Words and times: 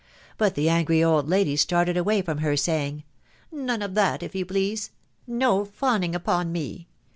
But 0.39 0.55
the 0.55 0.67
angry 0.67 1.03
old 1.03 1.29
lady 1.29 1.55
started 1.55 1.95
away 1.95 2.23
from 2.23 2.39
her, 2.39 2.57
saying,— 2.57 3.03
"None 3.51 3.83
of 3.83 3.93
that, 3.93 4.23
if 4.23 4.33
you 4.33 4.47
^teasel— 4.47 4.89
\to 5.39 5.65
fawning 5.65 6.15
upon 6.15 6.51
me. 6.51 6.87